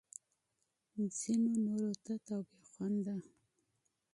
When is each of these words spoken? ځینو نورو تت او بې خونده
ځینو 1.19 1.49
نورو 1.65 1.91
تت 2.03 2.25
او 2.35 2.41
بې 2.49 2.59
خونده 2.71 3.15